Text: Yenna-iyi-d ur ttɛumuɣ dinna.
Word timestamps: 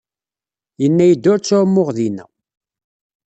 Yenna-iyi-d 0.81 1.25
ur 1.31 1.39
ttɛumuɣ 1.39 1.89
dinna. 1.97 2.25